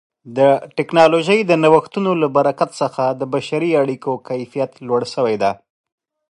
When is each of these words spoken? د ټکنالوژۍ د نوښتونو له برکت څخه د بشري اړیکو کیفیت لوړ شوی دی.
د 0.37 0.39
ټکنالوژۍ 0.77 1.39
د 1.45 1.51
نوښتونو 1.63 2.11
له 2.21 2.27
برکت 2.37 2.69
څخه 2.81 3.03
د 3.19 3.21
بشري 3.33 3.71
اړیکو 3.83 4.11
کیفیت 4.27 4.71
لوړ 4.87 5.01
شوی 5.13 5.35
دی. 5.43 5.51